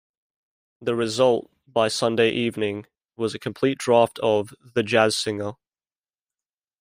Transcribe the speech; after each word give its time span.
The 0.81 0.95
result, 0.95 1.51
by 1.67 1.87
Sunday 1.87 2.31
evening, 2.31 2.87
was 3.17 3.35
a 3.35 3.37
complete 3.37 3.77
draft 3.77 4.17
of 4.17 4.51
"The 4.73 4.81
Jazz 4.81 5.15
Singer". 5.15 5.51